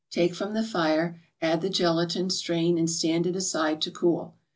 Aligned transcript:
Take 0.09 0.33
from 0.33 0.55
the 0.55 0.63
fire, 0.63 1.21
add 1.43 1.61
the 1.61 1.69
gelatin, 1.69 2.31
strain, 2.31 2.79
and 2.79 2.89
stand 2.89 3.27
it 3.27 3.35
aside 3.35 3.83
to 3.83 3.91
cool. 3.91 4.33